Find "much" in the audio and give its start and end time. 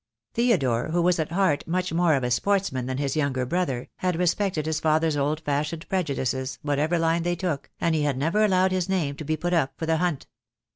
1.67-1.93